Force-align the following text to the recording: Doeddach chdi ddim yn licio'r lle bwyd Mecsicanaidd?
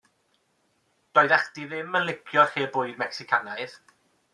Doeddach 1.19 1.45
chdi 1.49 1.67
ddim 1.75 2.01
yn 2.01 2.09
licio'r 2.11 2.59
lle 2.59 2.69
bwyd 2.79 2.99
Mecsicanaidd? 3.05 3.83